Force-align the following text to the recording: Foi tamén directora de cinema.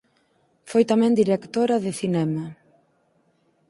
Foi 0.69 0.83
tamén 0.91 1.19
directora 1.21 1.75
de 1.85 1.91
cinema. 2.01 2.45